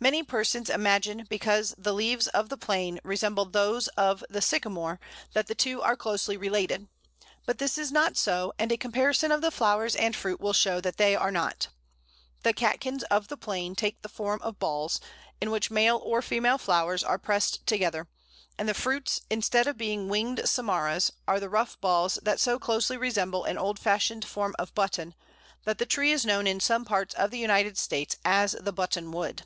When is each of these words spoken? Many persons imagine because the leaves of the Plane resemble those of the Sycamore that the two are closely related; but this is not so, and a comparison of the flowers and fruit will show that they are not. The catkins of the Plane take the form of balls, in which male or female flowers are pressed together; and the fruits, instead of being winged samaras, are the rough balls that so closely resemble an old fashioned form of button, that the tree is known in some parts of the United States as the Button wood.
Many 0.00 0.22
persons 0.22 0.70
imagine 0.70 1.26
because 1.28 1.74
the 1.76 1.92
leaves 1.92 2.28
of 2.28 2.50
the 2.50 2.56
Plane 2.56 3.00
resemble 3.02 3.44
those 3.46 3.88
of 3.98 4.22
the 4.30 4.40
Sycamore 4.40 5.00
that 5.32 5.48
the 5.48 5.56
two 5.56 5.82
are 5.82 5.96
closely 5.96 6.36
related; 6.36 6.86
but 7.46 7.58
this 7.58 7.76
is 7.76 7.90
not 7.90 8.16
so, 8.16 8.52
and 8.60 8.70
a 8.70 8.76
comparison 8.76 9.32
of 9.32 9.40
the 9.40 9.50
flowers 9.50 9.96
and 9.96 10.14
fruit 10.14 10.38
will 10.40 10.52
show 10.52 10.80
that 10.80 10.98
they 10.98 11.16
are 11.16 11.32
not. 11.32 11.66
The 12.44 12.52
catkins 12.52 13.02
of 13.10 13.26
the 13.26 13.36
Plane 13.36 13.74
take 13.74 14.00
the 14.02 14.08
form 14.08 14.40
of 14.42 14.60
balls, 14.60 15.00
in 15.40 15.50
which 15.50 15.68
male 15.68 15.96
or 16.04 16.22
female 16.22 16.58
flowers 16.58 17.02
are 17.02 17.18
pressed 17.18 17.66
together; 17.66 18.06
and 18.56 18.68
the 18.68 18.74
fruits, 18.74 19.22
instead 19.28 19.66
of 19.66 19.76
being 19.76 20.08
winged 20.08 20.38
samaras, 20.44 21.10
are 21.26 21.40
the 21.40 21.50
rough 21.50 21.76
balls 21.80 22.20
that 22.22 22.38
so 22.38 22.56
closely 22.60 22.96
resemble 22.96 23.42
an 23.42 23.58
old 23.58 23.80
fashioned 23.80 24.24
form 24.24 24.54
of 24.60 24.76
button, 24.76 25.16
that 25.64 25.78
the 25.78 25.86
tree 25.86 26.12
is 26.12 26.24
known 26.24 26.46
in 26.46 26.60
some 26.60 26.84
parts 26.84 27.16
of 27.16 27.32
the 27.32 27.38
United 27.40 27.76
States 27.76 28.14
as 28.24 28.52
the 28.60 28.72
Button 28.72 29.10
wood. 29.10 29.42